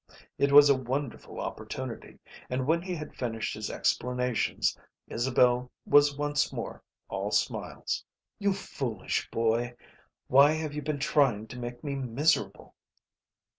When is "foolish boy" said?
8.51-9.75